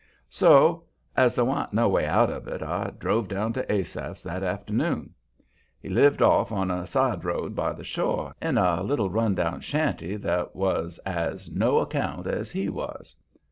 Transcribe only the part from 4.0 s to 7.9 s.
that afternoon. He lived off on a side road by the